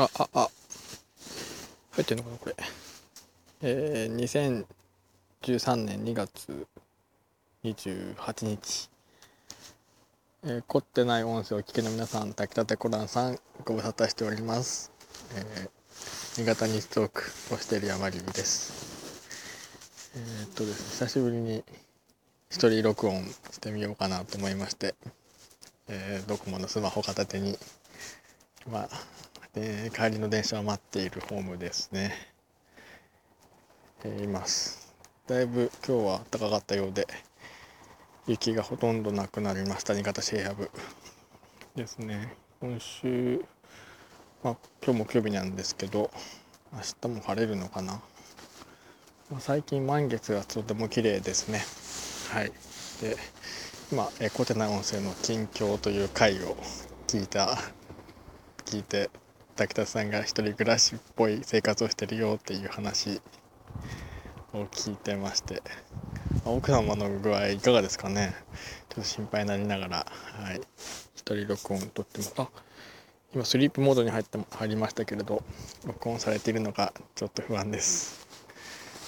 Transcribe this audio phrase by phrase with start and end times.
[0.00, 0.48] あ、あ、あ、
[1.90, 2.54] 入ってんのかな、これ。
[3.62, 4.64] えー、
[5.42, 6.68] 2013年2月
[7.64, 8.90] 28日。
[10.44, 14.92] えー、凝ってない音声を聞きの皆さん、炊きたてコランさん、ご無沙汰しております。
[15.34, 15.70] えー、
[16.36, 19.34] 新潟にストークをしている山流です。
[20.14, 21.64] えー、っとですね、久しぶりに
[22.50, 24.94] 一人録音してみようかなと思いまして、
[25.88, 27.58] えー、ドコモのスマホ片手に、
[28.70, 28.88] まあ、
[29.54, 32.14] えー、帰りの電車を待っているホームですね、
[34.04, 34.94] えー、います。
[35.26, 37.06] だいぶ今日は暖かかったようで
[38.26, 39.94] 雪がほとんどなくなりました。
[39.94, 40.70] 新潟シェア部
[41.76, 42.34] ですね。
[42.60, 43.44] 今週
[44.42, 46.10] まあ今日も今日日なんですけど
[46.72, 48.02] 明日も晴れるのかな、
[49.30, 51.62] まあ、最近満月がとても綺麗ですね。
[52.32, 52.52] はい。
[53.00, 53.16] で
[53.90, 56.56] 今えコテナ音声の近況という回を
[57.06, 57.58] 聞いた
[58.66, 59.08] 聞いて
[59.58, 63.20] 滝田さんが一人暮らしっぽい生活をしてるよっていう話
[64.52, 65.62] を聞いてまして。
[66.44, 68.36] 奥様の具合いかがですかね。
[68.88, 70.06] ちょっと心配になりながら
[70.44, 70.60] はい。
[71.16, 72.34] 一人録音撮ってます。
[72.38, 72.48] あ
[73.34, 75.42] 今スリープモードに入って入りましたけれど
[75.84, 78.28] 録音されているのがちょっと不安です。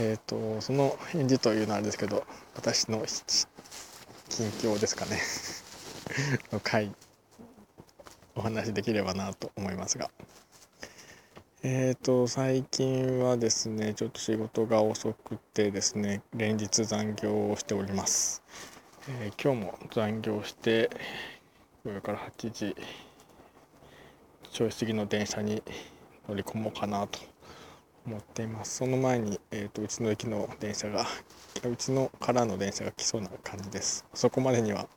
[0.00, 2.24] えっ、ー、とその返事というのはあれですけど
[2.56, 3.06] 私の
[4.28, 5.20] 近況ですかね。
[6.50, 6.92] の回
[8.34, 10.10] お話できればなと思いますが。
[11.62, 18.42] えっ、ー、と最近はですねちょっと仕事が遅くてですね連日残業をしております、
[19.08, 20.90] えー、今日も残業して
[21.84, 22.74] これから8時
[24.50, 25.62] ちょい過ぎの電車に
[26.28, 27.20] 乗り込もうかなと
[28.06, 28.76] 思っています。
[28.78, 31.06] その前に、えーと、うちの駅の電車が
[31.64, 34.04] うちのからの電車が来そうな感じです。
[34.12, 34.88] そこまでには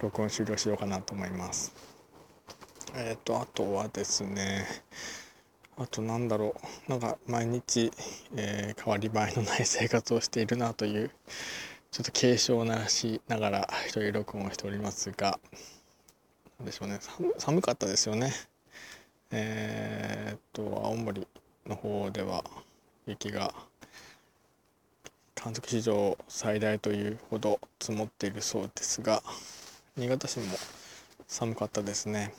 [0.00, 1.95] 録音終了しようかなと思います。
[2.98, 4.66] えっ、ー、とあとはですね
[5.76, 6.54] あとなんだろ
[6.88, 7.90] うなんか毎日、
[8.34, 11.10] えー、変わり映えのない生活をしているなという
[11.90, 15.38] ちょっと警鐘を鳴らしながら一人録音をしておりますが
[16.58, 16.98] 何でしょうね
[17.36, 18.32] 寒かったですよね。
[19.30, 21.26] えー、っと青森
[21.66, 22.44] の方では
[23.06, 23.52] 雪が
[25.34, 29.22] 観測史上最大というほど積もっているそうですが
[29.96, 30.46] 新潟市も
[31.26, 32.32] 寒かったですね。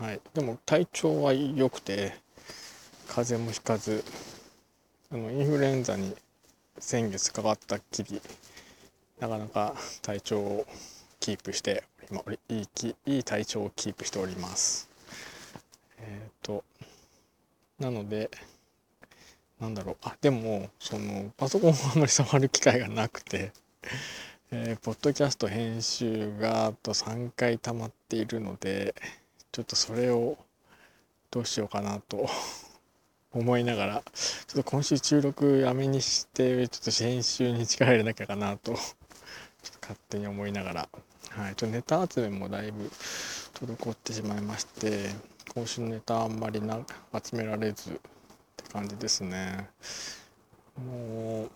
[0.00, 0.20] はい。
[0.32, 2.14] でも体調は良くて
[3.08, 4.04] 風邪もひかず
[5.10, 6.14] あのインフルエンザに
[6.78, 8.20] 先月かかったっきり
[9.18, 10.66] なかなか体調を
[11.18, 12.68] キープして今いい
[13.06, 14.88] いい体調をキープしております。
[15.98, 16.62] えっ、ー、と
[17.80, 18.30] なので
[19.58, 19.96] なんだろう。
[20.02, 23.52] あでもそのパソコンをあんまり触る機会がなくて
[24.50, 28.94] えー、ポッドキャスト編集があと3回溜まっているので
[29.58, 30.38] ちょっとそれを
[31.32, 32.28] どうしようかなと
[33.34, 34.02] 思いながら
[34.46, 40.88] ちょっと今週収録やめにしてちょっと編集に力入れなきゃかな と勝手に思いながら、
[41.30, 42.88] はい、ちょっとネタ集めもだいぶ
[43.54, 45.10] 滞ってしまいまして
[45.52, 46.78] 今週のネタあんまりな
[47.20, 47.94] 集められずっ
[48.56, 49.70] て感じですね。
[50.76, 51.50] もう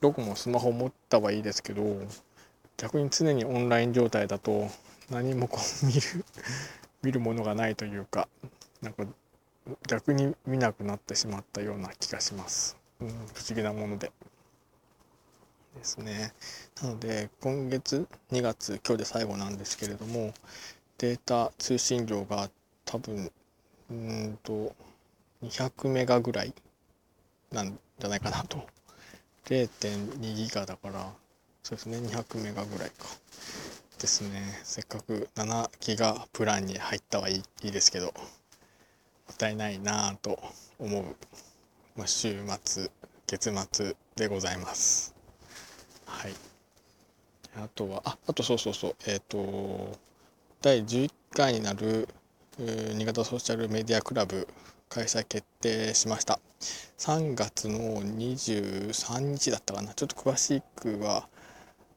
[0.00, 2.02] どこもスマホ持ったはいいですけど
[2.78, 4.68] 逆に常にオンライン状態だと
[5.08, 6.00] 何もこう見る
[7.04, 8.28] 見るものがないというか
[8.82, 9.04] なんか
[9.88, 13.12] 逆に見なくなってしまったような気がします、うん、不
[13.48, 14.10] 思議なもので。
[15.74, 16.32] ですね。
[16.82, 20.32] なので今月2月今日で最後なんですけれども
[20.98, 22.48] データ通信量が
[22.84, 23.30] 多分
[23.90, 24.74] うんと
[25.42, 26.54] 200メガぐらい
[27.52, 28.66] なんじゃないかなと。
[29.46, 31.12] 0.2ギガだから
[31.62, 33.06] そうですね200メガぐらいか。
[33.98, 34.60] ですね。
[34.64, 38.12] せっかく7ギガプランに入ったはいいですけども
[39.32, 40.38] ったいないなぁと
[40.78, 41.04] 思う、
[41.96, 42.90] まあ、週末
[43.26, 45.14] 月末でございます。
[46.06, 46.32] はい。
[47.56, 48.96] あとはああとそうそうそう。
[49.06, 49.98] えっ、ー、と
[50.62, 52.08] 第11回になる
[52.58, 54.46] 新潟ソーシャルメディアクラブ
[54.88, 56.38] 開催決定しました。
[56.98, 59.94] 3月の23日だったかな。
[59.94, 61.28] ちょっと詳しくは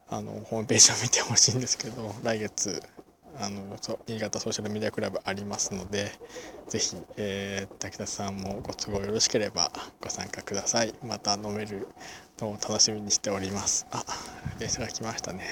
[0.09, 2.81] あのホームページを見てほしいんですけど 来月
[3.39, 3.77] あの
[4.07, 6.11] 新潟ソーシャルメディアクラブありますので
[6.69, 9.71] 是非、えー、滝田さんもご都合よろしければ
[10.01, 10.93] ご参加ください。
[11.03, 11.87] また飲める
[12.39, 13.85] のを楽しみにしております。
[13.91, 14.03] あ
[14.57, 15.45] 電車が来ましたね。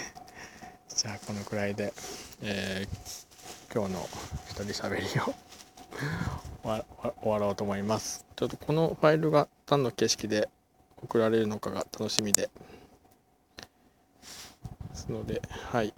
[0.90, 1.94] じゃあこのくらいで、
[2.42, 4.10] えー、今日の
[4.50, 5.36] 一人喋りを
[7.22, 8.26] 終わろうと思います。
[8.36, 10.50] ちょっとこのファイルが何の景色で
[11.04, 12.50] 送られるのかが楽しみで。
[15.06, 15.42] ますので
[15.72, 15.94] はい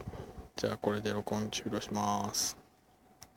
[0.55, 2.66] じゃあこれで録音終了します。